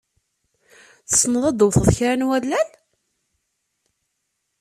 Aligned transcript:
Tessneḍ 1.09 1.43
ad 1.45 1.57
tewteḍ 1.59 1.85
kra 1.97 2.13
n 2.19 2.27
wallal? 2.27 2.69